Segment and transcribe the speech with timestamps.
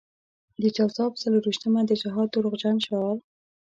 [0.61, 3.17] د جوزا په څلور وېشتمه د جهاد د دروغجن شعار.